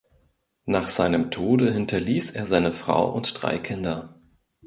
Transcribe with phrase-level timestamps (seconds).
[0.65, 4.19] Nach seinem Tode hinterließ er seine Frau und drei Kinder.